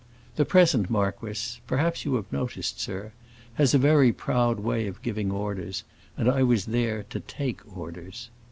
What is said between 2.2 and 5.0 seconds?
noticed, sir—has a very proud way